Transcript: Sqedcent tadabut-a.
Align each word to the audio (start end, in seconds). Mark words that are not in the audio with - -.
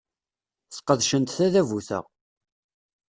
Sqedcent 0.75 1.33
tadabut-a. 1.35 1.99